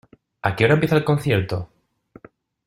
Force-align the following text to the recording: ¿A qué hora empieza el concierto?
¿A 0.41 0.55
qué 0.55 0.65
hora 0.65 0.73
empieza 0.73 0.95
el 0.95 1.03
concierto? 1.03 1.69